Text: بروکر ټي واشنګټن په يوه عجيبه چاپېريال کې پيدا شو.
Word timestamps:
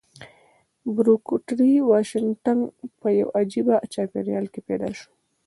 بروکر 0.95 1.39
ټي 1.47 1.71
واشنګټن 1.91 2.59
په 2.99 3.07
يوه 3.19 3.33
عجيبه 3.39 3.75
چاپېريال 3.93 4.45
کې 4.53 4.59
پيدا 4.67 4.89
شو. 4.97 5.09